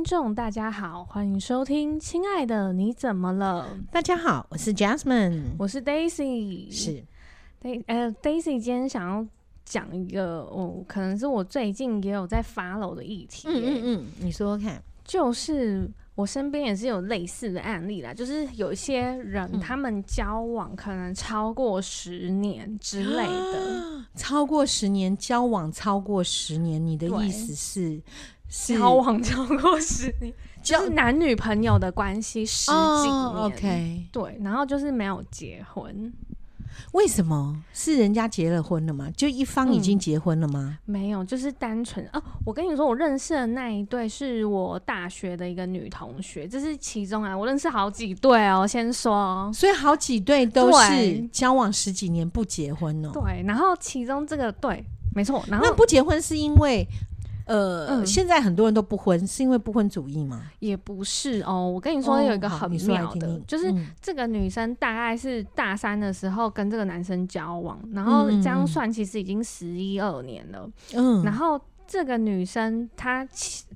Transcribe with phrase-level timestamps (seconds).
[0.00, 3.68] 听众大家好，欢迎收听《亲爱的你怎么了》。
[3.92, 7.04] 大家好，我是 Jasmine，我是 Daisy，是
[7.62, 9.26] Day 呃 Daisy 今天想要
[9.62, 13.46] 讲一个哦，可能是我最近也有在 follow 的议题。
[13.48, 28.00] 嗯嗯嗯，你说说看，就是我身边也是有类似的案例啦，就是有一些人、嗯、他们交往可能超过十年之类的，超过十年交往超过十年，你的意思是？
[28.50, 33.14] 交往超过十年， 就是男女朋友的关系十几年。
[33.14, 36.12] Oh, OK，对，然后就是没有结婚。
[36.92, 37.62] 为什么？
[37.72, 39.08] 是人家结了婚了吗？
[39.16, 40.78] 就一方已经结婚了吗？
[40.86, 42.22] 嗯、没有，就是单纯哦。
[42.44, 47.36] 我跟你说，我认识的那一对是我大学的一个女同学，这是其中啊。
[47.36, 53.10] 我认识好几对哦，先说，所以好几对都是交往十几年不结婚哦。
[53.12, 55.44] 对，然后其中这个对，没错。
[55.48, 56.86] 然后那不结婚是因为？
[57.50, 60.50] 呃、嗯，现在很多人都不婚，是因为不婚主义吗？
[60.60, 61.68] 也不是哦。
[61.68, 70.70] 我跟你说，有一个很妙的，哦、就是这个女生大概是大三的时候跟这个男生交往，嗯、然后这样算其实已经十一二年了。
[70.94, 73.26] 嗯，然后这个女生她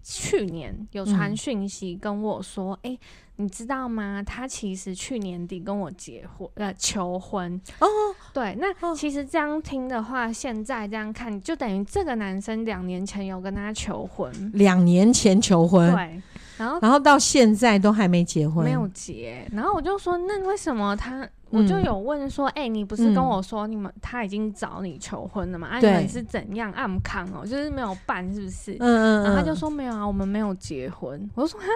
[0.02, 2.92] 去年有传讯息跟我说，哎、嗯。
[2.92, 3.00] 欸
[3.36, 4.22] 你知道吗？
[4.24, 7.86] 他其实去年底跟我结婚，呃，求婚哦。
[8.32, 16.22] 对，那其实这样听的话，现在这样看，就等于这个男生两年前有跟他求婚，两年前求婚，对，
[16.58, 19.44] 然后然后到现在都还没结婚，没有结。
[19.52, 21.28] 然后我就说，那为什么他？
[21.50, 25.68] 我就有问说，哎、嗯欸，你不是跟我说你们他已经找你求婚了吗？
[25.68, 28.76] 啊，你们是怎样暗康哦，就是没有办，是不是？
[28.80, 29.22] 嗯嗯。
[29.24, 31.30] 然后他就说没有啊，我们没有结婚。
[31.34, 31.66] 我就说，哈，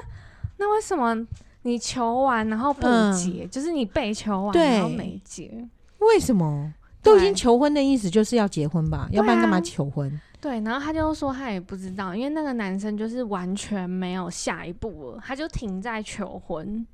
[0.57, 1.27] 那为什么？
[1.63, 6.73] 你求完然后不结，嗯、就是你被求完然后没结，为什么？
[7.01, 9.09] 都已经求婚的意思就是要结婚吧？
[9.13, 10.21] 要不然干嘛求婚？
[10.41, 16.85] 对，然后他就说他也不知道，因为那个男生就是完全没有下一步了，他就停在求婚。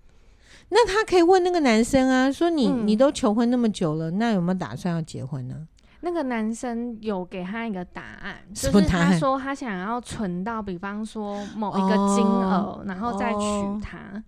[0.69, 5.57] 那他可以问那个男生啊，说你、嗯、你都求婚那么久了，那有没有打算要结婚呢？
[6.01, 13.39] 那个男生有给他一个答案，就是他说他想要存到，比方说某一个金额、哦，然后再娶
[13.83, 13.99] 她。
[14.13, 14.23] 哦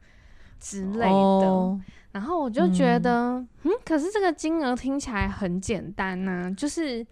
[0.68, 7.06] 之类的、哦，然后我就觉得嗯，嗯，可是这个金额听起来很简单呐、啊，就是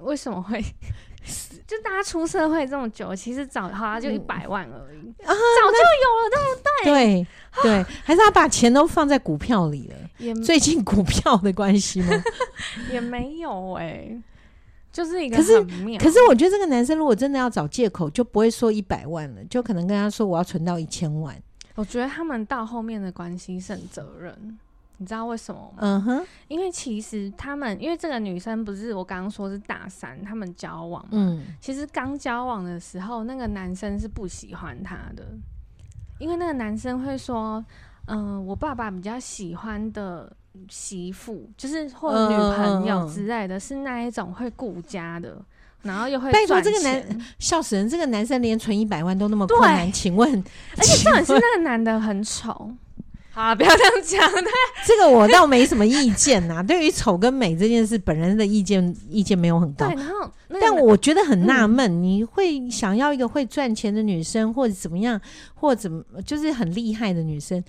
[0.00, 0.60] 为什么会
[1.68, 7.26] 就大家出社会这么久，其实早好像就一百万而已、嗯、啊，早就有了，对不对？
[7.62, 9.94] 对对， 还是他把钱都放在股票里了？
[10.18, 12.08] 也 最近股票的关系吗？
[12.90, 14.22] 也没有哎、欸，
[14.90, 15.62] 就是一个可是
[15.96, 21.36] 可是我觉得这个男生如果真的要找借口，就不会说一百万了，就可能跟他说我要存到一千万。
[21.76, 24.58] 我觉得他们到后面的关系是很责任，
[24.96, 25.78] 你知道为什么吗？
[25.80, 35.24] 嗯哼，因为其实他们，因为这个女生不是我刚刚说是大三，他们交往嘛，嗯，其实刚交往的时候，那个男生是不喜欢她的，
[36.18, 37.62] 因为那个男生会说，
[38.06, 40.34] 嗯、呃，我爸爸比较喜欢的
[40.70, 45.44] 媳妇，就是或者女朋友之类的，是那一种会顾家的。
[45.82, 50.44] 然后又会拜托这个男笑死人，这个男生连存一百万都那么困难，请问？
[50.76, 52.70] 而且重点是那个男的很丑。
[53.30, 54.32] 好啊，不要这样讲。
[54.32, 54.50] 对，
[54.86, 56.62] 这个我倒没什么意见呐、啊。
[56.64, 59.86] 对于丑跟美这件事，本人的意见意见没有很高。
[59.88, 65.20] 对，然后，但我觉得很纳闷、嗯，你会想要一个会赚钱的女生，或者怎么样，
[65.54, 67.62] 或者怎么就是很厉害的女生，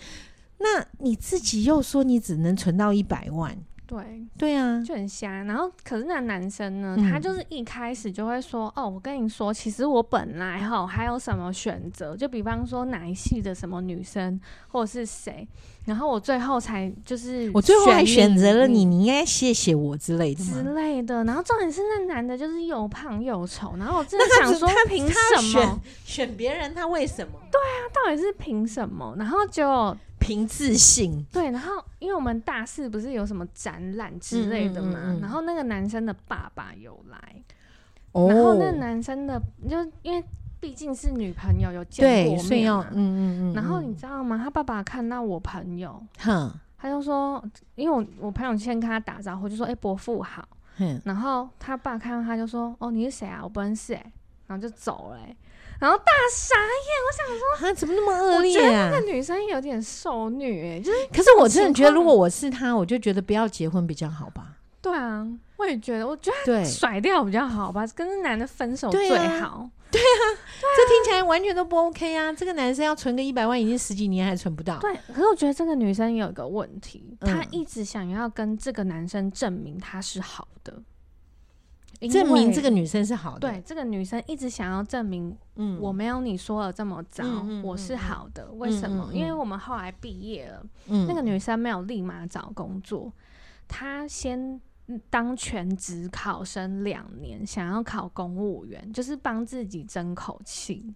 [0.59, 3.53] 那你自己又说你只能存到一百万。
[3.87, 5.43] 对对啊，就很瞎。
[5.43, 15.47] 然后，可是那男生呢、嗯，他就是一开始就会说：“哦，我跟你说，其实我本来哈还有什么选择，就比方说哪一系的什么女生，或者是谁。
[15.85, 21.23] 然后我最后才就是我最后还选择了你，你应该谢谢我之类的之类的。
[21.23, 23.73] 然后重点是那男的就是又胖又丑。
[23.77, 26.75] 然后我真的想说，他凭什么选别人？
[26.75, 27.39] 他为什么？
[27.49, 29.15] 对啊，到底是凭什么？
[29.17, 29.95] 然后就。
[30.28, 37.18] 凭自信，对，然后因为我们大四不是有什么展览之类的嘛、嗯嗯嗯，然后那个男生的爸爸有来，
[38.12, 40.22] 哦、然后那个男生的就因为
[40.59, 44.38] 毕竟是女朋友有见过面嘛，嗯嗯嗯，然后你知道吗？
[44.38, 47.41] 他爸爸看到我朋友，哼，他就说，
[47.76, 50.46] 因为我我朋友先跟他打招呼，就说，哎、欸，伯父好，
[51.06, 53.40] 然后他爸看到他就说，哦，你是谁啊？
[53.41, 54.12] 我不认识哎，
[54.47, 55.38] 然后就走了、欸。
[55.79, 58.64] 然后大傻眼，我想说，啊怎么那么恶劣啊？
[58.64, 60.97] 我觉得那个女生有点受虐，就是。
[61.14, 64.53] 可是我真的觉得，如果我是他，我就觉得不要结婚比较好吧。
[64.82, 65.28] 对啊，
[65.58, 69.09] 我也觉得，我觉得甩掉比较好吧，跟那男的分手最
[69.40, 69.70] 好。
[69.90, 70.20] 对啊，
[70.59, 72.34] 这听起来完全都不 OK 啊！
[72.34, 74.78] 这个男生要存个一百万，已经十几年还存不到。
[74.79, 80.74] 对，可是我觉得这个女生有一个问题，她一直想要跟这个男生证明他是好的。
[82.11, 83.49] 证明这个女生是好的。
[83.49, 88.52] 对，这个女生一直想要证明，嗯，我没有你说的这么糟，嗯、我是好的。
[88.52, 89.09] 为什么？
[89.14, 93.11] 因为我们后来毕业了，嗯、那个女生没有立马找工作，
[93.67, 94.61] 她先
[95.09, 100.93] 当全职考生两年，想要考公务员，就是帮自己争口气。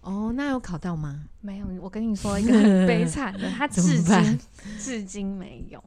[0.00, 1.26] 哦，那有考到吗？
[1.40, 1.66] 没有。
[1.80, 4.40] 我跟你说一个很悲惨的，她 至今
[4.76, 5.82] 至今没有。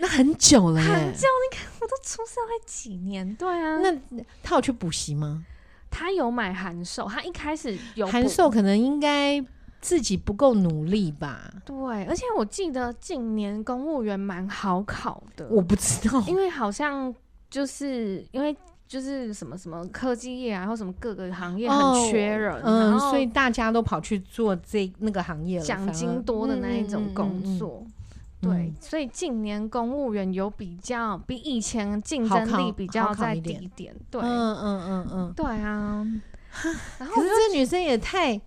[0.00, 1.26] 那很久了耶，很久。
[1.50, 3.78] 你看，我都出社会几年，对啊。
[3.78, 3.94] 那
[4.42, 5.44] 他有去补习吗？
[5.90, 9.44] 他有买函授，他一开始有函授，可能应该
[9.80, 11.52] 自己不够努力吧。
[11.64, 15.46] 对，而且我记得近年公务员蛮好考的。
[15.50, 17.12] 我不知道，因为好像
[17.50, 18.56] 就是因为
[18.86, 27.82] 就是什么什么科技业啊，然后什么各个行业很缺人，哦、嗯，所以大家都跑去做这那个行业了，奖金多的那一种工作。
[27.84, 27.92] 嗯嗯嗯嗯
[28.40, 33.94] 对，嗯、所以近年公务员有比较比以前竞争力比较在低一点。
[34.10, 36.06] 对，嗯嗯嗯嗯，对啊。
[36.98, 38.40] 然后可是这女生也太。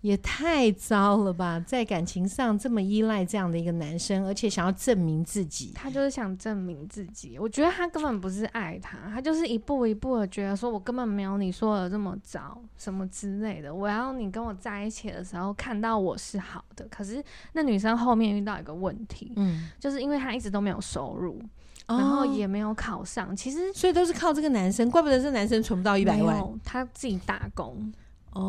[0.00, 5.72] 也太糟了吧，在感情上这么依赖这样的一个男生，而且想要证明自己。
[5.74, 7.38] 他就是想证明自己。
[7.38, 13.74] 我觉得他根本不是爱他，他就是一步一步的觉得说，我根本没有你说的这么糟，什么之类的。
[13.74, 16.88] 我要你跟我在一起的时候看到我是好的。
[16.88, 17.22] 可是
[17.52, 21.38] 那女生后面遇到一个问题，嗯，就是因为她一直都没有收入，
[21.86, 23.36] 然后也没有考上。
[23.36, 27.92] 其实所以都是靠这个男生，怪不得这男生存不到一百万，他自己打工。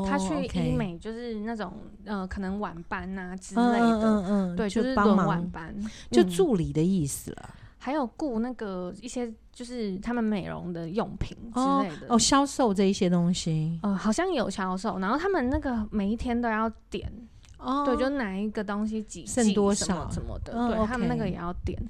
[0.07, 1.73] 他去医美就是那种
[2.05, 5.75] 呃，可能晚班呐之类的，嗯嗯，对，就是轮晚班，
[6.11, 7.49] 就助理的意思了。
[7.77, 14.99] 还有雇那个一些就是他们美容的用品之类的，哦，销售这一些东西，呃，好像有销售。
[14.99, 17.11] 然后他们那个每一天都要点，
[17.57, 21.81] 哦，对，就哪一个东西几剩多少什么的，对他们那个也要点。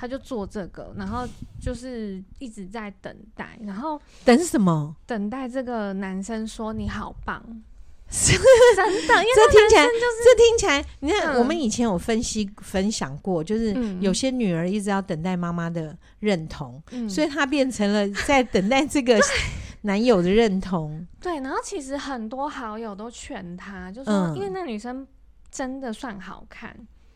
[0.00, 1.28] 他就做这个，然后
[1.60, 4.96] 就是一直在等待，然后等什么？
[5.04, 7.38] 等待这个男生说你好棒，
[8.08, 19.20] 真的，因为这听起来就是这听起来，你看我们以前有分析分享过，就是有些女儿一直要等待妈妈的认同，所以她变成了在等待这个
[19.82, 21.06] 男友的认同。
[21.20, 25.06] 对，然后其实很多好友都劝她，就说因为那女生
[25.50, 26.74] 真的算好看。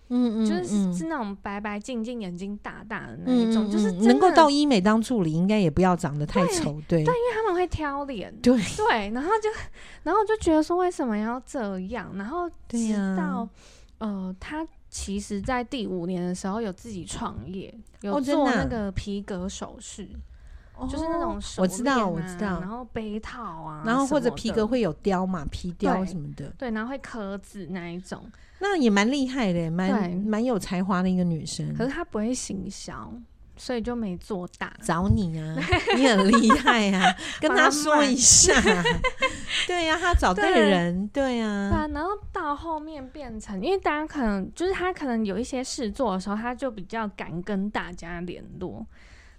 [0.08, 8.54] 嗯嗯，就是是那种白白净净、眼睛大大的那一种，就是能够到医美当助理，应该也不要长得太丑，对，对，因为他们会挑脸，对。
[8.76, 9.48] 对，然后就
[10.02, 13.48] 然后就觉得说为什么要这样，然后直到
[13.98, 20.06] 呃，他其实在第五年的时候有自己创业，有做那个皮革首饰，
[20.90, 28.30] 就是那种手，我知道我知道，然后杯套啊，然后或者皮革会有雕嘛，皮雕什么的，对，然后会刻字那一种。
[28.66, 31.74] 那也蛮厉害的，蛮蛮有才华的一个女生。
[31.74, 33.12] 可是她不会行销，
[33.58, 34.72] 所以就没做大。
[34.82, 35.54] 找你啊，
[35.94, 38.54] 你很厉害啊， 跟她说一下。
[39.66, 41.70] 对呀、啊，她找对人，对， 对啊。
[41.70, 48.84] 对啊，然后到后面变成，因为大家可能就是她可能有一些事做的时候，她就比较敢跟大家联络。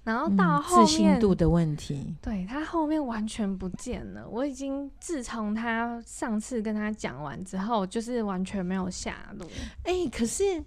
[0.05, 4.25] 然后到后面，自信度的问题，对，他后面完全不见了。
[4.29, 9.49] 我已经自从他上次跟他讲完之后，就是完全没有下落。
[9.83, 10.63] 哎、欸，可是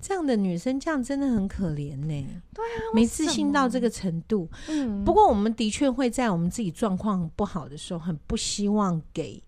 [0.00, 2.26] 这样的女生这样真的很可怜呢。
[2.54, 4.48] 对啊，没自信到这个程度。
[4.68, 9.42] 嗯，不过我们的确会在我们自己状况不好的时候，很不希望给。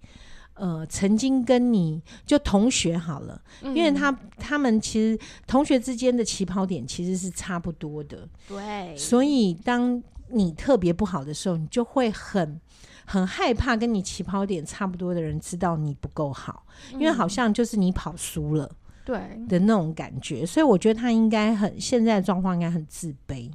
[0.58, 8.96] 呃，曾经跟你就同学好了，嗯、因为他他们其实同学之间的起跑点其实是差不多的，对。
[8.96, 12.60] 所以当你特别不好的时候，你就会很
[13.06, 18.68] 很害怕跟你起跑点差不多的人知道你不够好，嗯、因为好像就是你跑输了，
[19.04, 19.16] 对
[19.48, 20.44] 的那种感觉。
[20.44, 23.48] 所以我觉得他应该很现在的状况应该很自卑，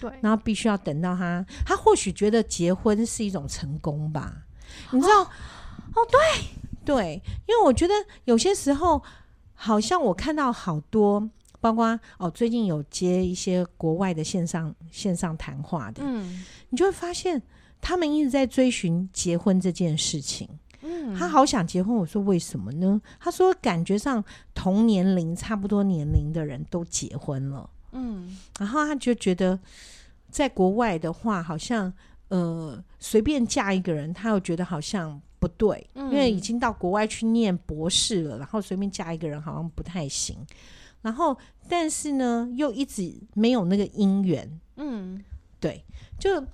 [0.00, 0.10] 对。
[0.20, 4.42] 然后必须要等到他，他或许觉得结婚是一种成功吧，
[4.90, 5.22] 你知道。
[5.22, 5.28] 哦
[5.94, 6.20] 哦，对
[6.84, 7.94] 对，因为我觉得
[8.24, 9.02] 有些时候，
[9.54, 11.28] 好像我看到好多，
[11.60, 17.40] 包括哦，最近有接一些国外的线上线上谈话的，嗯，你就会发现
[17.80, 20.48] 他们一直在追寻结婚这件事情。
[20.82, 23.00] 嗯，他好想结婚，我说为什么呢？
[23.20, 29.58] 他说感觉上同年龄差不多年龄的人都结婚了，嗯，然后他就觉得
[30.30, 31.92] 在国外的话，好像
[32.28, 35.20] 呃随便嫁一个人，他又觉得好像。
[35.40, 40.36] 不对，因为已经到国外去念博士了，然后随便嫁一个人好像不太行。
[41.02, 41.36] 然后，
[41.68, 44.60] 但是呢，又一直没有那个姻缘。
[44.76, 45.20] 嗯，
[45.58, 45.84] 对，
[46.18, 46.44] 就，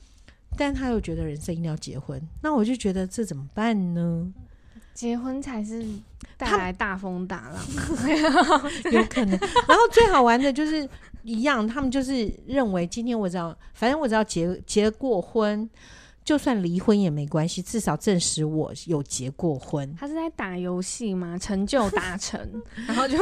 [0.56, 4.32] 但他又觉得人生一定要结婚，那我就觉得这怎么办呢？
[4.94, 5.84] 结婚才是
[6.38, 7.62] 带来大风大浪，
[8.90, 9.38] 有可能。
[9.68, 10.88] 然后最好玩的就是。
[11.22, 15.68] 一样，他们就是认为今天我只要，反正我只要结结过婚。
[16.26, 19.94] 就算离婚也没关系，至少证实我有结过婚。
[19.96, 21.38] 他是在打游戏吗？
[21.38, 22.40] 成就达成，
[22.88, 23.16] 然后就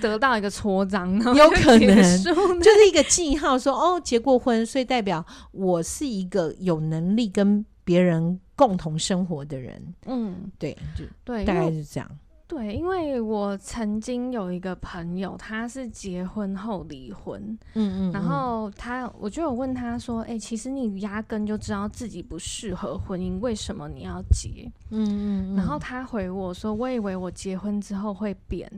[0.00, 5.22] 得到一个戳章，有可能就是一个记号說，说哦结过婚，所以代表
[5.52, 9.94] 我是一个有能力跟别人共同生活的人。
[10.06, 12.10] 嗯，对，就对，大概是这样。
[12.48, 17.40] 对，因为我曾经有一个朋友，他是结婚后离婚，
[17.74, 28.70] 嗯，嗯嗯，然后他，我就有问他说：“哎、欸，其实你压根就知道自己不适合婚姻，为什么你要结？”嗯嗯，嗯，然后他回我说：“我以为我结婚之后会变。”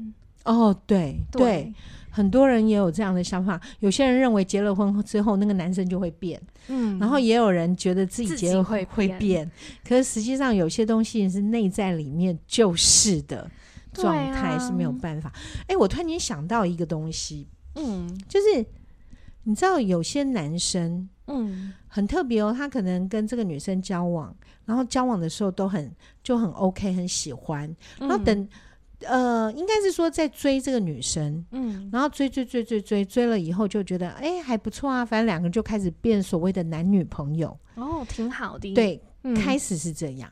[0.44, 1.74] 哦，对对，对，
[2.08, 3.60] 很多人也有这样的想法。
[3.80, 9.50] 有些人认为结了婚之后那个男生就会变，嗯，然后也有人觉得自己结了会会变，
[9.86, 13.50] 可是实际上有些东西是内在里面就是的。
[14.00, 15.30] 状态是没有办法。
[15.34, 18.64] 哎、啊欸，我突然间想到一个东西，嗯，就是
[19.44, 22.54] 你知道有些男生，嗯，很特别哦。
[22.56, 25.90] 他可能跟这个女生交往，然后交往的时候都很
[26.22, 27.74] 就很 OK，很喜欢。
[27.98, 28.48] 然后等、
[29.00, 35.04] 嗯、呃，应该是说在追这个女生，嗯，然后追追追追追追了以后，就觉得哎、欸、还不错啊。
[35.04, 37.58] 反正两个人就开始变所谓的男女朋友。
[37.76, 38.74] 哦，挺好的。
[38.74, 40.30] 对，嗯、开始是这样。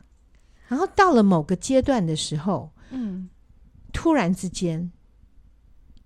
[0.67, 3.27] 然后到了某个阶段的时候，嗯。
[3.97, 4.91] 突然之间，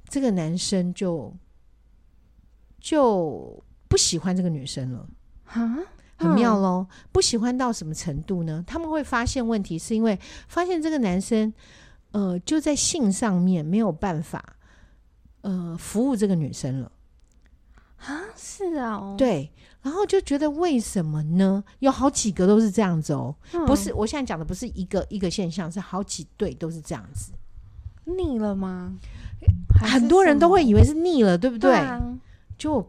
[0.08, 1.36] 这个男生就
[2.80, 5.06] 就不喜欢这个女生了，
[5.44, 6.88] 很妙喽！
[7.12, 8.64] 不喜欢到什么程度呢？
[8.66, 10.18] 他们会发现问题，是因为
[10.48, 11.54] 发现这个男生，
[12.12, 14.56] 呃，就在性上面没有办法，
[15.42, 16.90] 呃，服务这个女生了。
[17.98, 21.62] 啊，是啊，哦，对，然后就觉得为什么呢？
[21.80, 23.36] 有好几个都是这样子哦，
[23.68, 27.34] 不是，我现在讲的不是一个一个现象，是好几对都是这样子。
[28.06, 28.98] 腻了吗？
[29.80, 31.72] 很多人都会以为是腻了，对不对？
[31.72, 32.20] 对啊。
[32.58, 32.88] 就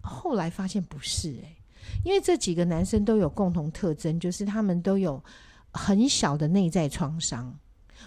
[0.00, 1.56] 后来发现不是哎、欸，
[2.04, 5.22] 因为这几个男生都有共同特征，就是他们都有
[5.72, 7.56] 很小的内在创伤。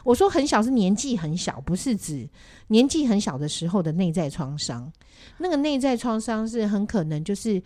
[0.04, 2.28] 我说很小是年纪很小，不是指
[2.68, 4.92] 年纪很小的时候的内在创伤。
[5.38, 7.62] 那个内在创伤是很可能就是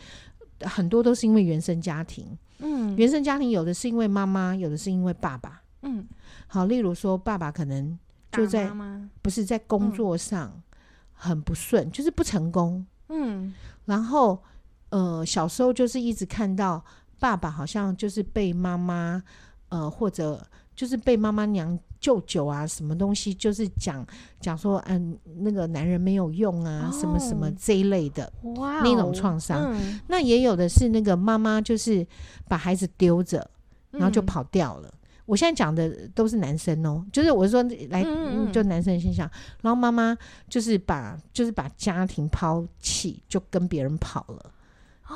[0.62, 2.38] 很多都是因为原生家庭。
[2.60, 5.62] 嗯，原生家庭有的是因为妈妈，有的是因为爸爸。
[5.81, 6.08] 嗯，
[6.46, 7.98] 好，例如说爸爸可能。
[8.31, 8.71] 就在
[9.21, 10.62] 不是在工作上
[11.13, 12.86] 很不顺，嗯，就是不成功。
[13.09, 13.53] 嗯，
[13.86, 14.41] 然后
[14.89, 16.83] 呃，小时候就是一直看到
[17.19, 19.21] 爸爸好像就是被妈妈
[19.69, 20.45] 呃，或者
[20.75, 24.05] 就是被妈妈娘舅舅啊什么东西，就是讲
[24.39, 30.00] 讲说，嗯，那个男人没有用啊，哦，什么什么这一类的，哇，那种创伤，嗯。
[30.07, 32.05] 那也有的是那个妈妈就是
[32.48, 33.50] 把孩子丢着，
[33.91, 34.88] 然后就跑掉了。
[34.88, 34.99] 嗯
[35.29, 38.03] 我现在讲的都是男生哦，就是我是说来，
[38.51, 39.29] 就男生的现象。
[39.62, 40.17] 然后妈妈
[40.50, 44.51] 就是把就是把家庭抛弃，就跟别人跑了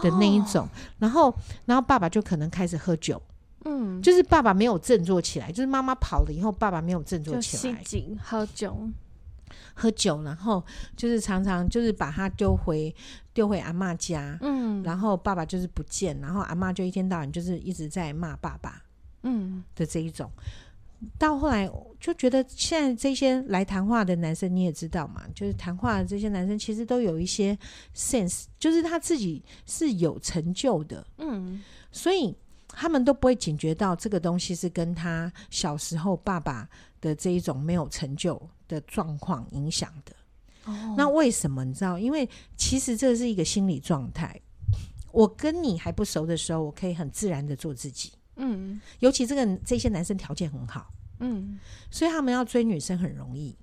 [0.03, 0.65] 的那一种。
[0.65, 3.19] 哦、然后然后爸爸就可能开始喝酒，
[3.65, 8.87] 嗯，就是爸爸没有振作起来，就是妈妈跑了以后，爸爸没有振作起来，吸紧喝酒，
[9.73, 10.63] 喝酒，然后
[10.95, 12.95] 就是常常就是把他丢回
[13.33, 18.83] 丢回阿嬷家，嗯，然后爸爸就是不见，然后阿妈就一天到晚就是一直在骂爸爸。
[19.23, 20.29] 嗯的这一种，
[21.17, 27.57] 到后来就觉得现在这些来谈话的男生你也知道嘛，就是谈话的这些男生其实都有一些
[27.95, 31.61] sense，就是他自己是有成就的，嗯，
[31.91, 32.35] 所以
[32.67, 36.67] 他们都不会警觉到这个东西是跟他小时候爸爸
[37.01, 40.15] 的这一种没有成就的状况影响的。
[40.65, 41.99] 哦，那为什么你知道？
[41.99, 44.39] 因为其实这是一个心理状态。
[45.11, 48.11] 我跟你还不熟的时候，我可以很自然的做自己。
[48.35, 51.59] 嗯，尤其这个这些男生条件很好，嗯，
[51.91, 53.55] 所以他们要追女生很容易。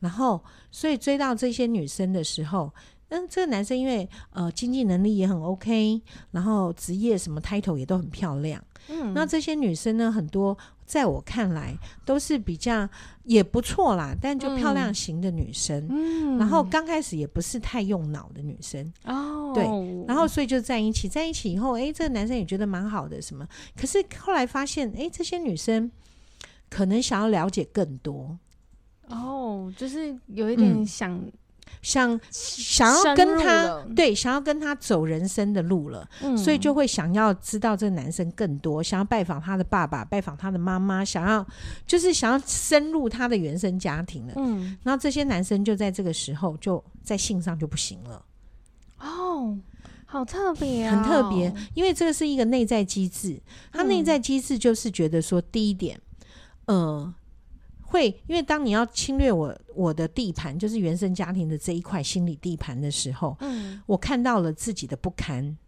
[0.00, 2.72] 然后，所以追到这些女生的时候，
[3.10, 8.64] 嗯，这个男生因为呃经济能力也很 OK，然后职业什么 title 也都很漂亮。
[8.88, 10.56] 嗯，那这些女生呢，很多
[10.86, 12.88] 在我看来都是比较
[13.24, 15.86] 也不错啦，但就漂亮型的女生。
[15.90, 18.90] 嗯，然后刚开始也不是太用脑的女生。
[19.04, 23.46] 哦，对，然后所以就在一起，在一起以后，哎，这个男生也觉得蛮好的，什么？
[23.76, 25.90] 可是后来发现，哎，这些女生
[26.68, 28.38] 可能想要了解更多。
[29.08, 31.12] 哦，就是有一点想。
[31.16, 31.32] 嗯
[31.82, 41.46] 想想要跟他对，想要跟他走人生的路了，嗯，所以就会想要知道这个男生更多，想要拜访他的爸爸，拜访他的妈妈，想要
[41.86, 44.34] 就是想要深入他的原生家庭了。
[44.36, 48.22] 嗯，然后这些男生就在这个时候就在性上就不行了。
[48.98, 49.56] 哦，
[50.10, 53.40] 好特别啊，很特别，因为这个是一个内在机制，
[53.72, 56.00] 它内在机制就是觉得说，第一点，
[56.66, 57.14] 呃。
[57.92, 65.58] 会因为当你要侵略我我的地盘，就是原生家庭的这一块心理地盘的时候，嗯，我看到了自己的不堪，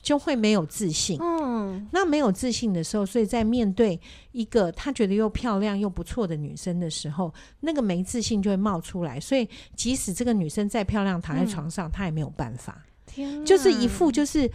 [0.00, 1.18] 就会没有自信。
[1.20, 9.18] 嗯，那没有自信的时候，所以在面对一个他觉得又漂亮又不错的女生的时候，那个没自信就会冒出来。
[9.18, 12.84] 所以即使这个女生再漂亮，躺在床上，她、嗯、也没有办法。
[13.08, 14.48] 天，就是一副就是。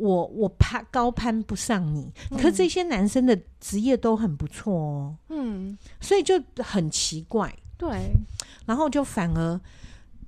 [0.00, 8.12] 我我攀高攀不上你，可是这些男生的职业都很不错哦，嗯，所以就很奇怪，对，
[8.64, 9.60] 然后就反而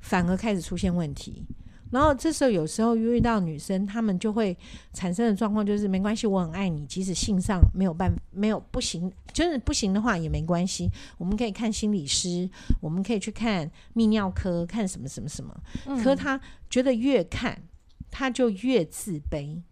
[0.00, 1.46] 反而开始出现问题，
[1.90, 4.56] 然后这时候有时候遇到女生，她们就会
[4.92, 12.48] 产生的状况就是没关系，我很爱你，即使性上没有办没有不行，就是不行的话也没关系，我们可以看心理师，
[12.80, 15.54] 我们可以去看泌尿科，看什么什么什么，
[15.86, 17.56] 嗯，可是他觉得越看。
[18.12, 19.62] 他就越自卑。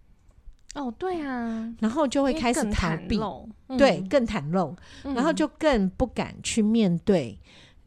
[0.77, 3.19] 哦，对啊，然后就会开始逃避，
[3.67, 7.37] 嗯、对，更袒露，嗯、然后就更不敢去面对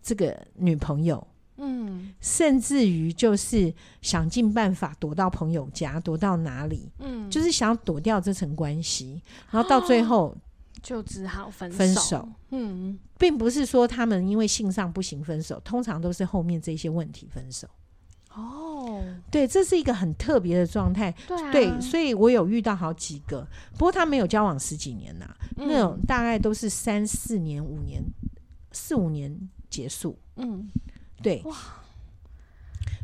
[0.03, 1.25] 这个女朋友，
[1.63, 10.37] 嗯，甚至于就是想尽办法躲到朋友家，躲到哪里，嗯，就是想要躲掉这层关系，然后到最后、哦、
[10.81, 17.67] 就只好分手，分手，嗯，并不是说他们因为性上不行分手，通常都是后面这些问题分手。
[18.33, 21.13] 哦，对，这是一个很特别的状态。
[21.27, 28.01] 对啊，对，所以我有遇到好几个，不过他没有交往十几年呐、啊，嗯、那种大概都是三四年、五年、
[28.71, 29.37] 四五年
[29.69, 30.17] 结束。
[30.37, 30.65] 嗯，
[31.21, 31.55] 对，哇，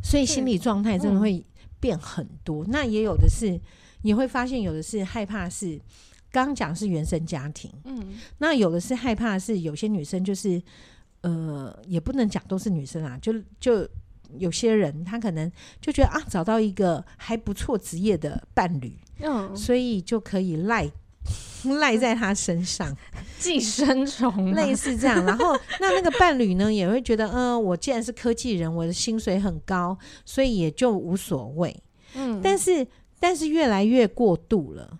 [0.03, 1.45] 所以心理状态真的会
[1.79, 2.63] 变很多。
[2.65, 3.59] 嗯、那也有的是，
[4.01, 5.79] 你会发现有的是害怕是，
[6.31, 10.61] 刚讲是原生家庭，嗯，那有的是害怕是有些女生就是，
[11.21, 13.87] 呃，也不能讲都是女生啊，就就。
[14.39, 20.85] 有些人他可能就觉得啊，找到一个还不错职业的伴侣，嗯，所以就可以赖
[21.79, 22.95] 赖在他身上，
[23.39, 25.23] 寄生虫类似这样。
[25.25, 31.75] 然后那那个伴侣呢，也会觉得，嗯，我既然是科技人，我的薪水很高，所以也就无所谓。
[32.13, 32.85] 嗯，但是
[33.19, 34.99] 但是越来越过度了，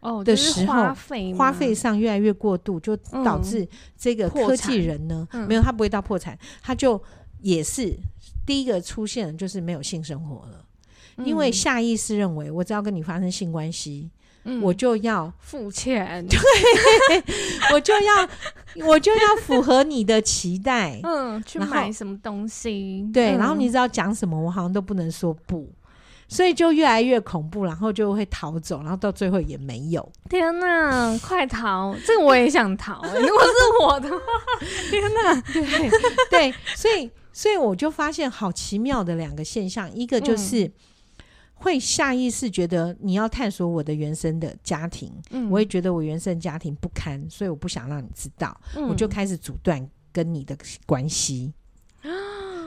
[0.00, 7.02] 哦的时候，花费花费上越来越过度，就导致这个科技人呢，没有他不会到破产，他就
[7.40, 7.96] 也是。
[8.44, 10.64] 第一个出现就是没有性生活了，
[11.18, 14.10] 嗯、因为下意识认为我只要跟你发生性关系，
[14.44, 16.38] 嗯、我就要付钱，对，
[17.72, 25.68] 我就要我就要符合你的期待， 嗯，去买什么东西，对，嗯、然后你知道讲什么，我好像都不能说不，
[26.28, 30.12] 所以就越来越恐怖，然后就会逃走，然后到最后也没有。
[30.28, 31.94] 天哪，快逃！
[32.06, 33.52] 这个我也想逃，欸， 如果是
[33.82, 34.18] 我的话，
[34.90, 35.90] 天哪，对
[36.30, 37.10] 对，所以。
[37.34, 40.70] 所以我就发现好奇妙的两个现象，一个就是
[41.62, 51.52] 会下意识觉得你要探索我的原生的家庭，嗯，我也觉得我原生家庭不堪，所以我不想让你知道，嗯，我就开始阻断跟你的关系。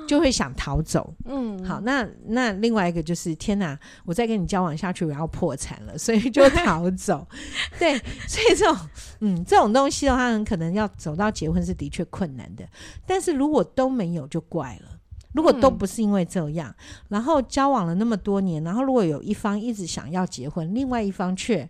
[0.08, 7.28] 就会想逃走，嗯，好，那那另外一个就是天哪，我再跟你交往下去，我要破产了，所以就逃走。
[7.80, 8.78] 对，所以这种，
[9.22, 12.64] 嗯，这种东西的话，很可能要走到结婚是的确困难的。
[13.08, 14.95] 但是如果都没有，就怪了。
[15.36, 21.70] 如果都不是因为这样，嗯、然后交往了那么多年，然后如果有一方一直想要结婚，另外一方却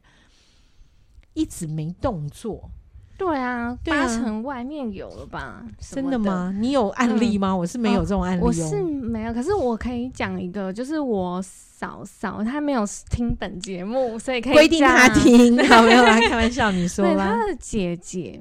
[1.34, 2.70] 一直没动作。
[3.18, 5.66] 对啊，八成外面有了吧？
[5.80, 6.54] 真的吗？
[6.56, 7.56] 你有案例吗？
[7.56, 9.34] 我是没有这种案例，我是没有。
[9.34, 15.58] 可是我可以讲一个，就是我嫂嫂她没有听本节目，所以可以规定她听。
[15.68, 17.26] 好，没有啦，开玩笑，你说吧。
[17.26, 18.40] 她的姐姐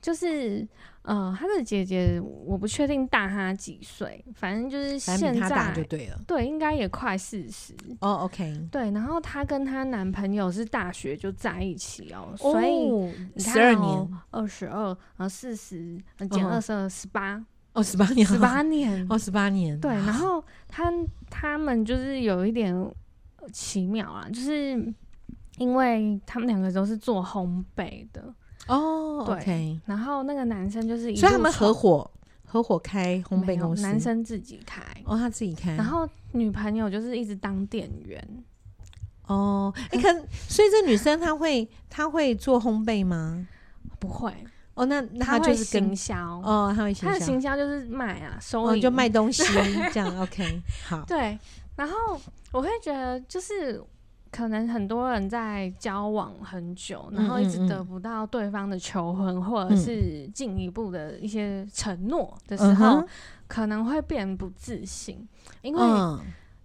[0.00, 0.66] 就是。
[1.02, 8.12] 呃，他的姐姐我不确定大他几岁，反正就是现在就对了，对，应该也快四十哦。
[8.12, 14.86] Oh, OK，对，然后她跟她男朋友是大学就在一起哦，所以十二年，二十二，
[15.16, 20.92] 然后四十减二十二，十八哦，十八年，十八年哦，十八年，对，然后他
[21.28, 22.72] 他们就是有一点
[23.52, 24.94] 奇妙啊，就是
[25.58, 28.32] 因为他们两个都是做烘焙的。
[28.68, 32.08] 哦，对然后那个男生就是，所以他们合伙
[32.44, 38.44] 合伙开烘焙公司，男生自己开，哦，他自己开，然后女朋友就是一直当店员。
[39.26, 40.08] 哦，哎，可
[40.48, 43.46] 所以这女生她会她会做烘焙吗？
[43.98, 44.32] 不会。
[44.74, 49.42] 哦，那那她就是行销哦，她会行销，她的行销就是卖啊，收银、哦、就卖东西
[49.92, 50.20] 这样。
[50.20, 51.38] OK，好，对，
[51.76, 52.20] 然后
[52.52, 53.82] 我会觉得就是。
[54.32, 63.08] 可能很多人在交往很久，然后一直得不到对方的求婚，嗯嗯嗯，或者是进一步的一些承诺的时候，嗯、
[63.46, 65.28] 可能会变不自信，
[65.60, 66.18] 因为、嗯、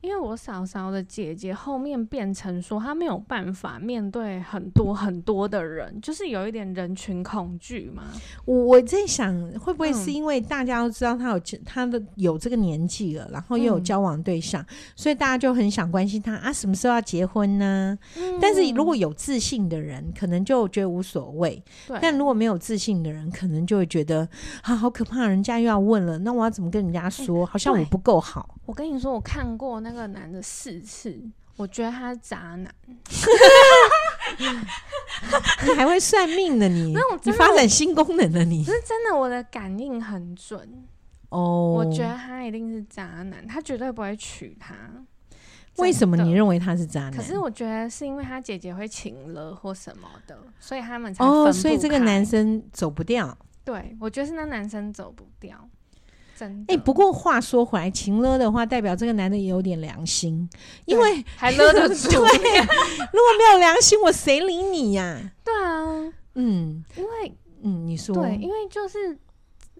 [0.07, 8.03] 因因为我嫂嫂的姐姐后面变成说她没有办法面对很多很多的人，就是有一点人群恐惧嘛。
[8.45, 17.95] 我我在想，会不会是因为大家都知道她有她的有这个年纪了，然后又有交往对象，嗯、所以大家就很想关心她啊，什么时候要结婚呢？
[18.17, 21.61] 嗯、但是如果有自信的人，可能就觉得无所谓；
[22.01, 24.27] 但如果没有自信的人，可能就会觉得
[24.63, 27.45] 啊，好可怕，人家又要问了，那我要怎么跟人家说？
[27.45, 28.55] 欸、好像我不够好。
[28.65, 31.19] 我跟你说，我看过那个男的四次，
[31.55, 32.71] 我觉得他是渣男。
[35.65, 36.67] 你还会算命呢？
[36.67, 38.43] 你你发展新功能了？
[38.43, 40.85] 你是真的，我的感应很准
[41.29, 41.73] 哦。
[41.75, 44.75] 我觉得他一定是渣男，他绝对不会娶她。
[45.77, 47.13] 为什么你认为他是渣男？
[47.13, 53.37] 可是我觉得是因为他姐姐会请了或什么的，所以他们才分所以这个男生走不掉。
[53.63, 55.69] 对，我觉得是那男生走不掉。
[56.39, 60.49] 哎、欸，不过话说回来，情勒的话，代表这个男的也有点良心，
[60.85, 62.09] 因为还勒得住。
[62.09, 65.31] 对，如果没有良心，我谁理你呀、啊？
[65.43, 68.15] 对啊，嗯，因为嗯，你说。
[68.15, 69.17] 对，因为就是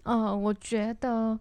[0.02, 1.38] 呃，我觉得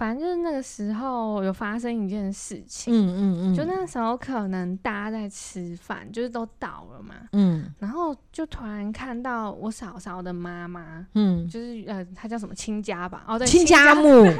[0.00, 13.24] 反正就是那个时候有发生一件事情，嗯嗯嗯，就那时候可能大家在吃饭，就是都到了嘛，嗯，然后就突然看到我嫂嫂的妈妈，嗯，就是呃，她叫什么亲家吧？
[13.28, 14.24] 哦，对，亲家母。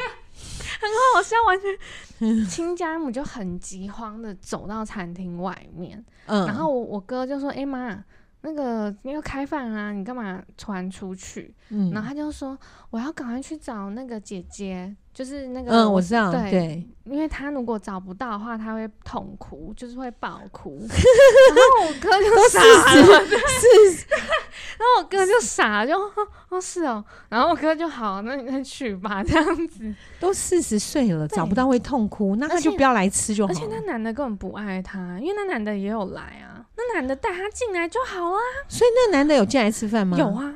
[0.81, 8.03] 很好笑， 完全亲家母就很急慌的走到餐厅外面，嗯，然后我我哥就说：“哎、欸、妈，
[8.43, 12.59] 那个你要开饭啊，你干嘛传出去？”嗯，然后他就说
[12.91, 20.79] ：“我要赶快去找那个姐姐。”就是那个，嗯，我知道，对，对，因为他如果找不到的话，他会痛哭，就是会爆哭。
[20.87, 22.61] 然后我哥就傻
[22.95, 24.07] 了，是，
[24.79, 25.95] 然后我哥就傻了，就
[26.49, 29.93] 哦是哦，然后我哥就好，那你再去吧，这样子。
[30.21, 33.53] 都四十岁了，找不到会痛哭，那他就不要来吃就好。
[33.53, 36.50] 而且那男的根本不爱他，因为那男的也有来啊，
[36.89, 38.39] 那男的带他进来就好啊。
[38.69, 40.17] 所以那男的有进来吃饭吗？
[40.19, 40.55] 有啊。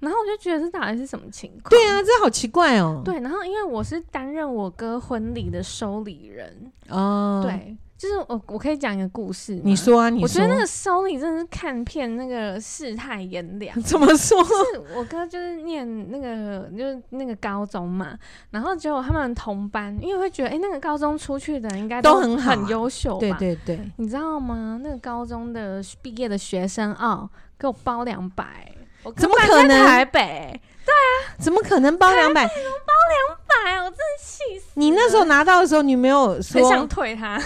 [0.00, 1.70] 然后我就觉得这到底是什么情况？
[1.70, 3.00] 对啊，这好奇怪哦。
[3.02, 9.58] 对，然后因为我是担任我哥婚礼的收礼人哦，对，就是我我可以讲一个故事。
[9.64, 10.24] 你说啊，你说。
[10.24, 13.74] 我觉得那个 Sony 真的是看片那个世态炎凉。
[13.80, 14.42] 怎么说？
[14.42, 18.18] 就是我哥就是念那个就是那个高中嘛，
[18.50, 23.36] 然后结果他们同班，因为会觉得哎、欸，那个高中出去的应该都很很优秀吧？
[23.38, 24.78] 对对对，你知道吗？
[24.82, 27.26] 那个高中的毕业的学生哦，
[27.58, 28.70] 给我包两百。
[29.16, 29.84] 怎么可能？
[29.84, 30.60] 台北？
[30.84, 32.44] 对啊，怎么可能包两百？
[32.46, 33.78] 包两百？
[33.80, 34.66] 我真的气死！
[34.74, 37.40] 你那时候拿到的时候，你没有说很想退他？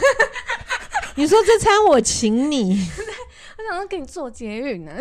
[1.16, 2.79] 你说这餐我请你，
[3.59, 4.92] 我想说给你做捷运呢，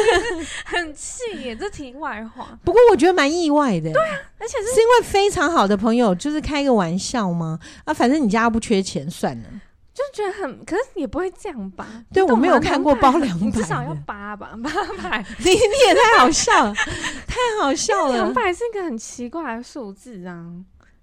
[0.66, 1.56] 很气耶！
[1.56, 2.48] 这题外话。
[2.64, 3.90] 不过我觉得蛮意外的。
[3.92, 7.58] 对啊，而且是是因为非常好的朋友，就是开个玩笑吗？
[7.84, 9.48] 啊，反正你家不缺钱，算了。
[9.94, 11.86] 就觉得很，可是也不会这样吧？
[12.12, 14.70] 对，我没有看过包两百，至少要八吧， 八
[15.02, 15.24] 百。
[15.38, 18.12] 你你也太好笑了，太好 笑了。
[18.12, 20.52] 两百是一个很奇怪的数字啊，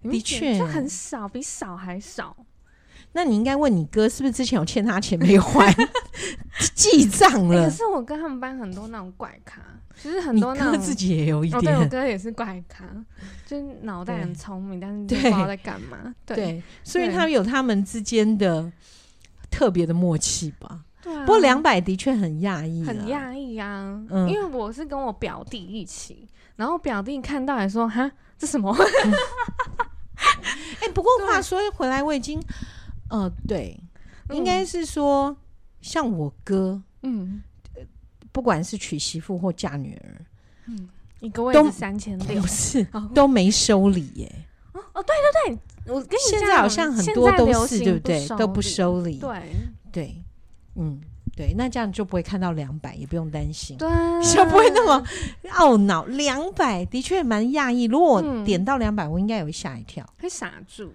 [0.04, 2.36] 的确，就很少，比少还少。
[3.14, 5.74] 那你应该问你哥，是不是之前有欠他钱没还，
[6.76, 7.64] 记账了？
[7.64, 9.62] 可是我跟他们班很多那种怪咖。
[10.02, 12.84] 其实很多那种自己也有一点，哦、对我哥也是怪咖，
[13.46, 16.16] 就是脑袋很聪明，但是不知道在干嘛。
[16.26, 18.72] 对，所以他们有他们之间的
[19.52, 20.84] 特别的默契吧。
[21.04, 24.04] 对、啊，不过两百的确很讶异，很讶异啊。
[24.10, 29.12] 嗯，因为我是跟我表弟一起，然后表弟看到还说：“哈，这什么？” 哎、嗯
[30.82, 32.42] 欸，不过话说回来，我已经，
[33.10, 33.80] 呃，对，
[34.30, 35.38] 嗯、应该是说
[35.80, 37.44] 像我哥，嗯。
[38.32, 40.22] 不管是娶媳妇或嫁女儿，
[40.67, 40.89] 嗯，
[41.20, 44.32] 一个位置三千六，不 是都没收礼耶。
[44.74, 45.13] 哦哦，对
[45.46, 48.28] 对对，我跟你现在好像很多都是对不对？
[48.38, 49.41] 都不收礼，对
[49.91, 50.15] 对，
[50.76, 51.02] 嗯
[51.36, 53.88] 对，那这样就不会看到两百，也不用担心，对，
[54.24, 55.04] 就不会那么
[55.50, 56.06] 懊恼。
[56.06, 60.94] 两百的确蛮讶异，如果我点到两百，我应该也会吓一跳，会傻住。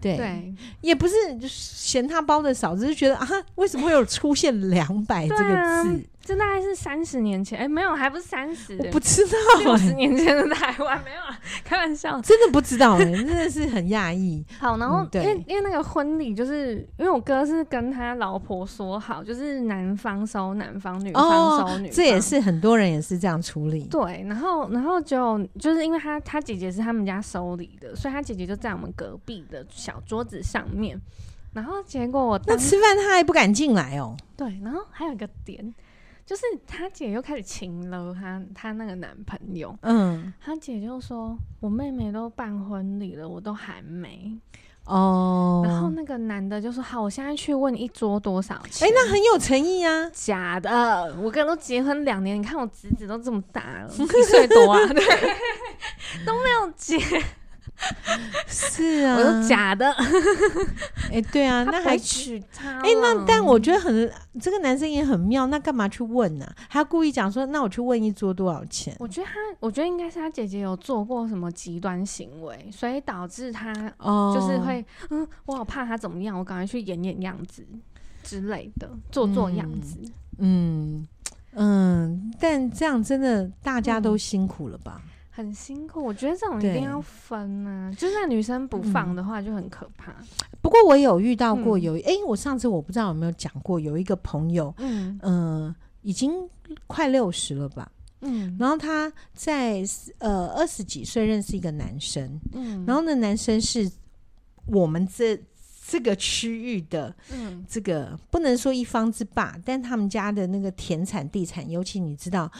[0.00, 1.14] 对，对也不是
[1.46, 6.02] 嫌他包的少，只是觉得啊，为什么会有出现两百这个字？
[6.22, 14.44] 这大概是三十年前，哎，没有，还不是三十，我不知道，六十年前的台湾 没有啊，开玩笑，真的不知道，哎，真的是很讶异。
[14.60, 23.84] 好，然后因为因为那个婚礼，就是因为我哥是跟他老婆说好，就是男方收男方，女方收女方，这也是很多人也是这样处理。
[23.84, 31.00] 对，然后然后就就是因为他他姐姐是他们家收礼的，所以他姐姐就在我们隔壁的小桌子上面，
[31.54, 34.14] 然后结果我那吃饭他还不敢进来哦。
[34.36, 35.74] 对，然后还有一个点。
[36.26, 44.38] 就是他姐又开始情勒他他那个男朋友，嗯，他姐就说：“我妹妹都办婚礼了，我都还没。”
[44.86, 50.10] 哦，然后那个男的就说：“好，我现在去问一桌多少钱。”哎，那很有诚意啊！
[50.12, 55.04] 假的，我跟他都结婚两年，你看我侄子都这么大了，一岁多啊，对，
[56.26, 56.98] 都没有结。
[58.46, 59.90] 是啊，我说假的。
[61.10, 62.78] 哎、欸，对啊，那还娶她？
[62.80, 66.54] 哎、欸，那但我觉得很，这个男生也很妙，那干嘛去问呢、啊？
[66.68, 68.94] 他故意讲说，那我去问一桌多少钱？
[68.98, 77.66] 我觉得他，我觉得应该是他姐姐有做过什么极端行为，所以导致他哦，就是会，哦、嗯，我好怕他怎么样，我赶快去演演样子
[78.22, 79.98] 之类的，做做样子。
[80.38, 81.06] 嗯
[81.54, 85.00] 嗯，但这样真的大家都辛苦了吧？
[85.04, 90.10] 嗯很辛苦，我觉得这种一定要分啊，就是那女生不放的话就很可怕。
[90.12, 90.26] 嗯、
[90.60, 95.18] 不过我有遇到过有，哎、嗯欸，我上次我不知道有没有讲过，有一个朋友，嗯。
[95.22, 96.32] 呃，已经
[96.88, 97.90] 快六十了吧，
[98.22, 99.84] 嗯，然后他在
[100.18, 103.90] 呃二十几岁认识一个男生，嗯，然后那男生是
[104.66, 105.40] 我们这
[105.86, 112.50] 这个区域的，嗯，这个不能说一方之霸，但他们家的那个田产地产，尤其你知道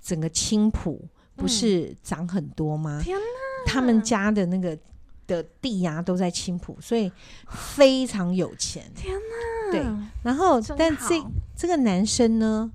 [0.00, 1.04] 整个青埔。
[1.42, 3.00] 不是涨很多吗？
[3.02, 3.24] 天哪！
[3.66, 4.78] 他们家的那个
[5.26, 7.10] 的地呀、啊，都在青浦，所以
[7.48, 8.88] 非常有钱。
[8.94, 9.72] 天哪！
[9.72, 9.84] 对，
[10.22, 11.20] 然后但这
[11.56, 12.70] 这个男生呢，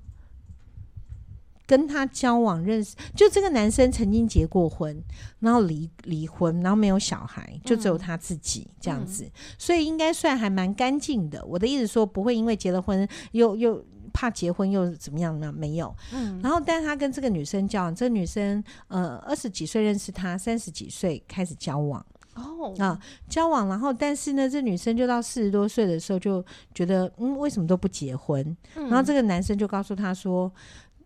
[1.66, 5.02] 跟他交往认识，就这个男生曾经结过婚，
[5.40, 9.26] 然后离离婚，然后没有小孩，就只有他自己、嗯、这样子，
[9.56, 11.42] 所以应该算还蛮干净的。
[11.46, 13.82] 我的意思说，不会因为结了婚又又。
[14.18, 15.52] 怕结婚又怎么样呢？
[15.52, 22.04] 没有，嗯，然后但是他跟这个女生交往，这个女生呃二十几岁认识他，三十几岁开始交往
[22.34, 28.44] 哦啊交往，然后但是呢，这女生就到四十多岁的时候就觉得嗯为什么都不结婚？
[28.74, 30.52] 嗯，然后这个男生就告诉她说，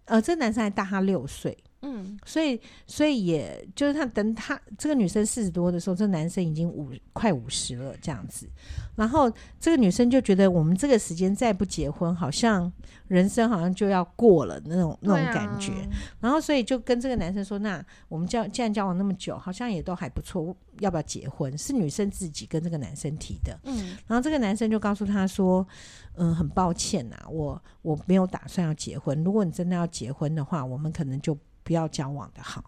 [0.06, 1.54] 呃，这个男生还大她六岁。
[1.82, 8.48] 嗯，所以，所以也就是他等他这个女生四十多的时候，这个男生已经五快五十了这样子，
[8.94, 12.72] 然后这个女生就觉得我们这个时间再不结婚，好像
[13.08, 15.72] 人生好像就要过了那种那种感觉，
[16.20, 21.56] 然后所以就跟这个男生说，那我们交既然交往那么久，好像也都还不错，要不要结婚？
[21.58, 25.66] 是女生自己跟这个男生提的，嗯，然后这个男生就告诉他说，
[26.14, 31.36] 嗯，很抱歉呐，我我没有打算要结婚，如果你真的要结婚的话，我们可能就。
[31.62, 32.64] 不要交往的好，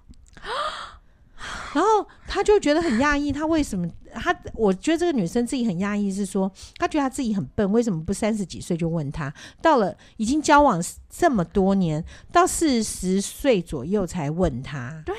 [1.74, 4.34] 然后他就觉得很压抑，他为什么他？
[4.54, 9.32] 我觉得这个女生自己很压抑，是说她觉得她自己很笨，为什么不三十几岁就问他？
[9.60, 12.02] 到了已经交往这么多年，
[12.32, 15.02] 到四十岁左右才问他？
[15.04, 15.18] 对啊，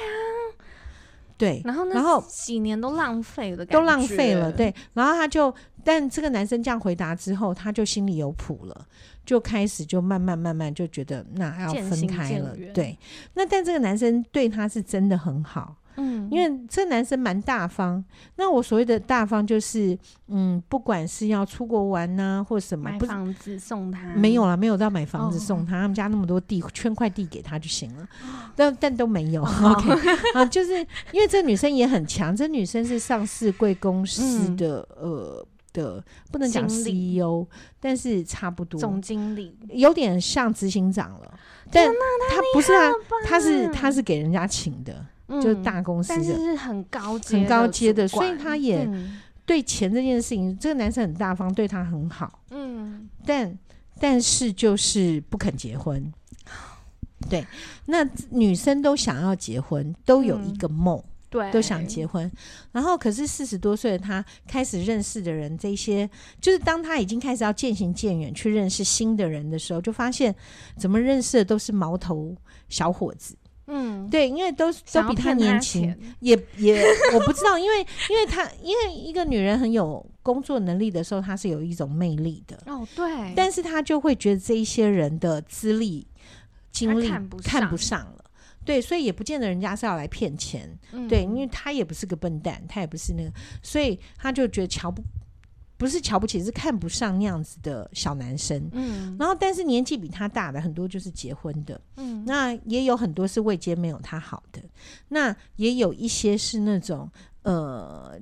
[1.37, 4.51] 对，然后然后几年都浪费了，都浪费了。
[4.51, 5.53] 对，然后他就，
[5.85, 8.85] 但这个男生这样回答之后，他就心里有谱了。
[9.25, 12.95] 就开始就慢慢慢慢就觉得那要分开了，对。
[13.33, 18.05] 那但这个男生对他是真的很好，嗯，因为这个男生蛮大方。
[18.35, 28.03] 那我所谓的大方就是，嗯，不管是要出国玩呐、啊，或什么，买房子送他，没有啦，没有到买房子送他，哦、他们家那么多地，圈块地给他就行了。
[28.21, 29.89] 哦、但但都没有、哦、 OK
[30.37, 30.77] 啊，就是
[31.11, 35.47] 因为这女生也很强，这女生是上市贵公司的、嗯、呃。
[35.75, 37.45] 的不能讲 CEO，
[37.79, 38.79] 但是差不多。
[38.79, 41.39] 总经理，有点像执行长了。
[41.69, 42.89] 但他不是啊，
[43.25, 48.89] 他是他是给人家请的，嗯、就是大公司的，但是是很高阶很高阶的，所以他也
[49.45, 52.39] 对钱这件事情，嗯、这个男生很大方，对他很好。
[52.51, 53.57] 嗯，但
[53.99, 56.11] 但是就是不肯结婚。
[57.29, 57.45] 对，
[57.87, 60.97] 那女生都想要结婚，都有一个梦。
[60.97, 61.03] 嗯
[61.35, 62.31] 对，都想结婚，
[62.71, 70.33] 然后可是四十多岁的他开始认识的人，这些就是当他已经开始要渐行渐远去认识新的人的时候，就发现
[70.77, 72.35] 怎么认识的都是毛头
[72.69, 73.35] 小伙子。
[73.67, 82.61] 嗯，对，因为都都比他年轻，也也 我不知道，因为因为他因为一个女人很有工作能力的时候，她是有一种魅力的。
[82.67, 86.05] 哦，对，但是他就会觉得这一些人的资历、
[86.71, 87.09] 经历
[87.43, 88.24] 看不上了。
[88.65, 95.03] 对，所以也不见得人家是要来骗钱，嗯、对，因为他也不是个笨蛋，他也不是那个，所以他就觉得瞧不
[95.77, 98.69] 不是瞧不起，是看不上那样子的小男生。
[98.73, 104.61] 嗯，然后但是年纪比他大的很多就是结婚的，嗯，那也有很多是未结没有他好的，
[105.09, 107.09] 那也有一些是那种
[107.43, 108.19] 呃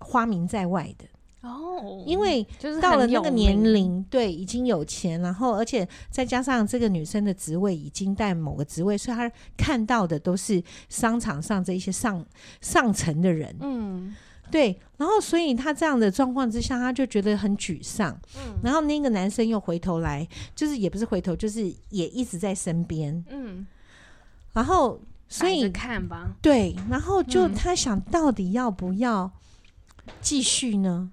[0.00, 1.06] 花名在外的。
[1.46, 12.24] 哦，因为就是到了那个年龄，对，已经有钱，然后而且再加上这个女生的职位已经在某个职位，所以她看到的都是商场上这一些上
[12.60, 14.14] 上层的人，嗯，
[14.50, 23.66] 对，然后所以她这样的状况之下，她就觉得很沮丧，嗯，然后那个男生又回头来，就是也不是回头，就是也一直在身边，嗯，
[24.52, 29.30] 然后所以看吧，对，然后就他想到底要不要
[30.20, 31.10] 继续呢？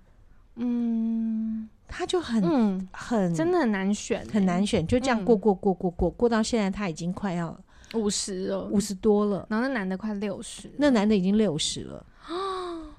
[0.56, 7.58] 嗯，他就很、嗯、很真的很难选、欸，很难选，就这样过过过过过、嗯、过到现在，他已经快要
[7.94, 9.46] 五十了，五十多了。
[9.50, 12.32] 然后那男的快六十，那男的已经六十了啊，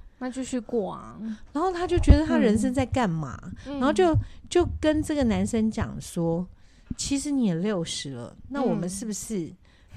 [0.18, 1.16] 那继续过啊。
[1.52, 3.38] 然后他就觉得他人生在干嘛？
[3.66, 4.16] 嗯、然后就
[4.48, 6.46] 就跟这个男生讲说，
[6.96, 9.50] 其实你也六十了，那我们是不是？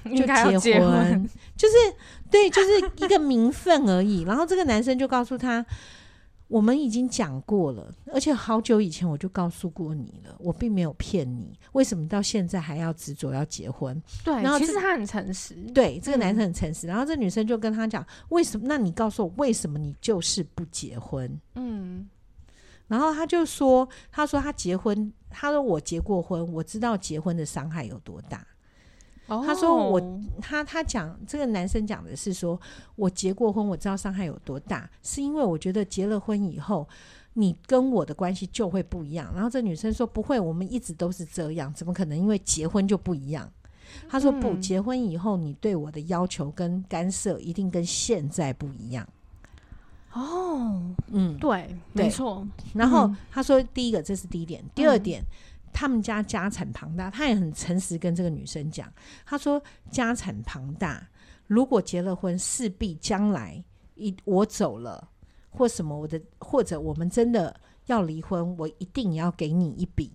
[0.04, 1.74] 就结婚，结婚 就是
[2.30, 4.22] 对，就是一个名分而已。
[4.22, 5.64] 然后这个男生就告诉他
[6.48, 11.58] ：“我们已经讲过了，而且好久以前我就告诉过你了，我并没有骗你。
[11.72, 15.54] 为什么到现在还要执着要结婚？”对，然后其实他很诚实。
[15.74, 16.86] 对，这个男生很诚实。
[16.86, 18.66] 嗯、然后这女生就跟他讲：“为什么？
[18.66, 22.08] 那你告诉我，为什么你就是不结婚？”嗯，
[22.86, 28.46] 然后他就说：“他说他结婚，他说我结过婚，我知道结婚的伤害有多大。”
[29.28, 30.00] 他说我
[30.40, 32.58] ：“他他讲这个男生讲的是说，
[32.96, 36.88] 我结过婚，我知道伤害有多大，是因为我觉得结了婚以后，
[37.34, 43.46] 你跟我的关系就会不一样。”然后这女生说：“不会，我们一直都是这样，怎么可能因为结婚就不一样？”
[44.08, 49.06] 他说：“不，结婚以后，你对我的要求跟干涉一定跟现在不一样。”
[50.14, 52.48] 哦，嗯，对，没错。
[52.72, 55.22] 然后他说：“第一个，这是第一点，第二点。”
[55.78, 58.92] 他们家家产庞大，他也很诚实跟这个女生讲，
[59.24, 59.62] 他说
[59.92, 61.08] 家产庞大，
[61.46, 63.62] 如果结了婚，势必将来
[63.94, 65.08] 一我走了
[65.50, 67.54] 或什么，我的或者我们真的
[67.86, 70.10] 要离婚，我一定要给你一笔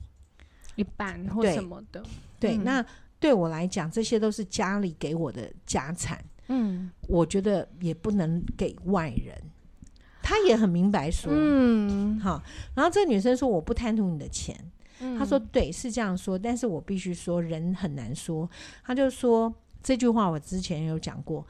[0.75, 2.03] 一半或什么的。
[2.41, 2.85] 对，嗯、那
[3.17, 9.41] 对我来讲，这些都是家里给我的家产，嗯，我觉得也不能给外人。
[10.21, 12.43] 他也很明白说，嗯，好，
[12.75, 14.53] 然后这个女生说，我不贪图你的钱。
[15.17, 18.49] 他说：“对，是这样说，但是我必须说，人很难说。”
[18.83, 21.45] 他就说这句话，我之前有讲过。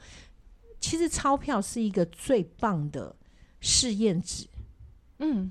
[0.80, 3.16] 其实钞票是一个最棒的
[3.60, 4.46] 试验纸，
[5.18, 5.50] 嗯，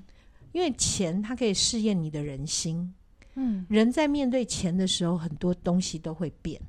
[0.52, 2.94] 因为钱它可以试验你的人心，
[3.34, 6.60] 嗯，人在面对钱的时候，很多东西都会变。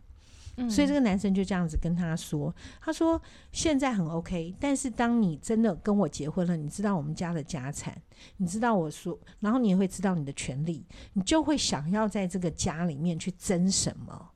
[0.69, 8.01] 所以这个男生就这样子跟他说：“他说现在很 OK，但是当你真的跟我结婚了，你知道我们家的家产，
[8.37, 14.29] 你知道我说，然后你也会知道你的权利，你就会想要在这个家里面去争什么。”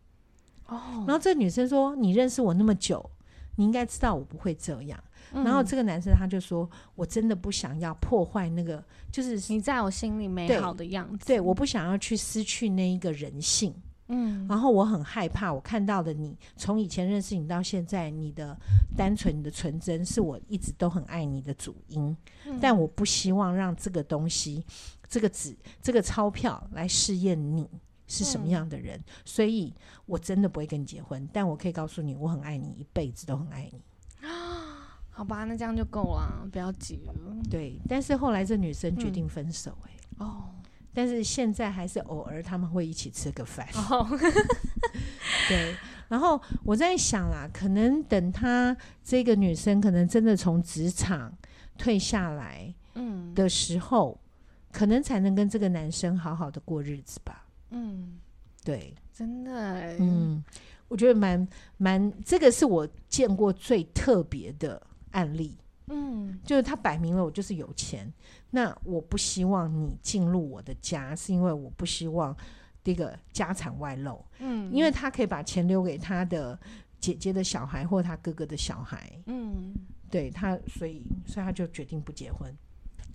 [0.68, 3.10] 哦，然后这女生说：“你认识我那么久，
[3.56, 5.02] 你应该知道我不会这样。”
[5.32, 11.26] 然后这个男生他就说：“我真的不想要破坏那个，就是你在我心里美好的样子。
[11.26, 13.74] 对，对，我不想要去失去那一个人性。”
[14.12, 18.58] 嗯，然后我很害怕，我看到的你，从以前认识你到现在，你的
[18.98, 22.16] 单纯、你的纯真，是我一直都很爱你的主因。
[22.46, 24.66] 嗯、但我不希望让这个东西、
[25.08, 27.70] 这个纸、这个钞票来试验你
[28.08, 29.74] 是什么样的人，嗯、所以
[30.08, 31.30] 我真的不会跟你结婚。
[31.32, 34.28] 但我可以告诉你，我很爱你，一辈子都很爱你。
[34.28, 37.14] 啊 好吧，那这样就够了，不要急了。
[37.50, 40.50] 对，但是后来这女生决定分手、欸，哎、嗯，哦。
[40.94, 44.08] 但是现在还是偶尔他们会一起吃个饭，oh.
[45.48, 45.76] 对。
[46.08, 51.32] 然后我在想啦，可能等他这个女生可能真的从职场
[51.78, 57.46] 退下来，嗯，的时候，嗯，可能才能跟这个男生好好的过日子吧。
[57.70, 58.18] 嗯，
[58.64, 60.44] 对，真的，欸，嗯，
[60.88, 61.48] 我觉得蛮
[61.78, 65.56] 蛮，这个是我见过最特别的案例。
[65.90, 68.12] 嗯，就是他摆明了我就是有钱，
[68.52, 72.36] 那我不希望你进入我的家，是因为我不希望
[72.84, 74.24] 这个家产外露。
[74.40, 76.58] 嗯，因为他可以把钱留给他的
[77.00, 79.12] 姐姐的小孩或他哥哥的小孩。
[79.26, 79.74] 嗯，
[80.10, 82.56] 对他，所以所以他就决定不结婚。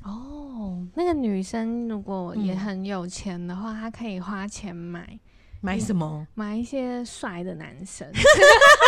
[0.03, 5.19] 哦，那个女生如果也很有钱的话，她可以花钱买。
[5.63, 6.27] 买什么？
[6.35, 8.07] 买一些帅的男生。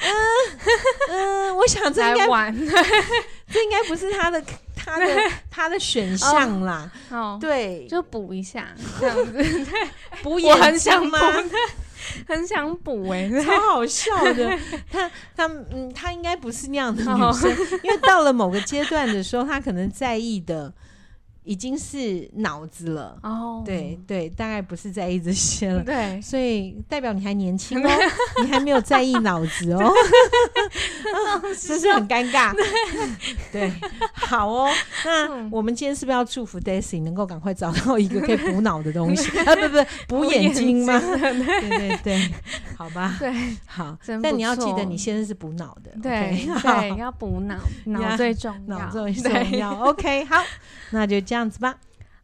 [0.00, 0.10] 嗯
[1.10, 2.54] 嗯，我想这应该玩，
[3.50, 4.42] 这应该不是他的
[4.74, 6.90] 他的他的选项啦。
[7.10, 8.68] 哦，对，就补一下
[9.00, 9.32] 这样子。
[9.32, 9.88] 对，
[10.22, 11.18] 补眼睛吗？
[12.26, 14.58] 很想补哎、欸，超好笑的。
[14.90, 17.50] 他他嗯，他应该不是那样的女生，
[17.82, 20.72] 因为到了某个阶段的时候，他可能在意的。
[21.44, 23.16] 已经是脑子了。
[23.22, 23.64] 哦，oh.
[23.66, 27.90] 对对，大概不是在意这些了，对，所以代表你还年轻哦，
[28.42, 29.92] 你还没有在意脑子哦，
[31.60, 32.64] 这是很尴尬，对，
[33.68, 33.72] 对，
[34.14, 34.70] 好哦，
[35.04, 39.30] 那我们今天是不是要祝福 Daisy 能够赶快找到一个可以补脑的东西？
[39.40, 39.56] 啊？
[39.56, 41.00] 不不，补眼睛吗？
[41.00, 42.30] 对对对，
[42.82, 43.32] 好吧， 对，
[43.66, 47.56] 好，但你要记得，你现在是补脑的， 对对，要补脑，
[47.86, 50.36] 脑最重要，脑最重要，OK，好，
[50.90, 51.22] 那就。
[51.22, 51.76] 这样子吧。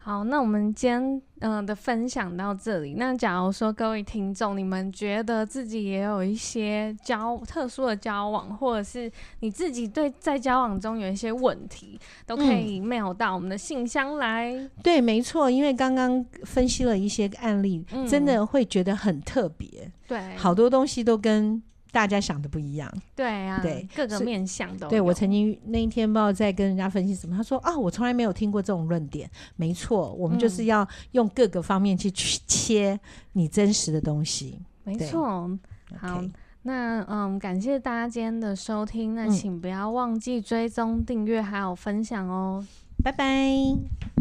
[0.08, 1.02] 好，那我们今天
[1.40, 2.94] 嗯、呃、的分享到这里。
[2.94, 14.50] 那假如说各位听众，你们觉得自己也有一些交特殊的交往，或者是你自己对在交往中有一些问题，都可以 mail 到我们的信箱来。
[14.50, 19.68] 嗯、对，没错，因为刚刚分析了一些案例，嗯、真的会觉得很特别。
[20.06, 21.62] 对，好多东西都跟。
[21.90, 24.88] 大家想的不一样，对啊，对各个面向都。
[24.88, 29.30] 对，我曾经那一天不知道在跟人家分析什么，他说啊，我从来没有听过这种论点。
[29.56, 32.98] 没错，我们就是要用各个方面去切
[33.32, 34.58] 你真实的东西。
[34.84, 35.50] 没错，
[35.96, 36.22] 好.
[36.62, 42.66] 那嗯，感谢大家今天的收听，那请不要忘记追踪、订阅还有分享哦。
[43.02, 44.17] 拜拜。